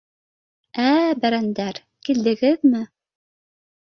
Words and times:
—Ә-ә-ә, 0.83 1.11
бәрәндәр, 1.25 1.81
килдегеҙме! 2.09 2.81